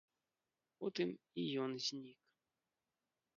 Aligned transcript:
Потым 0.83 1.09
і 1.43 1.43
ён 1.65 1.71
знік. 1.89 2.19